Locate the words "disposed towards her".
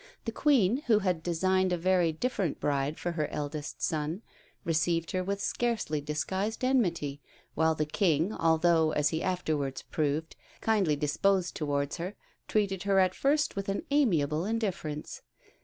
10.95-12.15